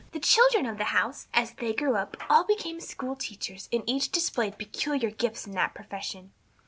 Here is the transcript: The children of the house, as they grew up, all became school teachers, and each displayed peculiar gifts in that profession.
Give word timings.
The 0.13 0.19
children 0.19 0.65
of 0.65 0.79
the 0.79 0.83
house, 0.97 1.27
as 1.31 1.51
they 1.53 1.73
grew 1.75 1.95
up, 1.95 2.17
all 2.27 2.43
became 2.43 2.79
school 2.81 3.15
teachers, 3.15 3.69
and 3.71 3.83
each 3.85 4.09
displayed 4.11 4.57
peculiar 4.57 5.11
gifts 5.11 5.45
in 5.45 5.51
that 5.53 5.75
profession. 5.75 6.31